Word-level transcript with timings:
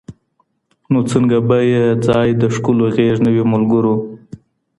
نو 0.91 0.99
څنګه 1.11 1.37
به 1.47 1.57
يې 1.71 1.83
ځاى 2.05 2.29
د 2.41 2.43
ښكــلو 2.55 2.85
غېــږ 2.95 3.17
نه 3.25 3.29
وي 3.35 3.43
ملګرو 3.53 3.95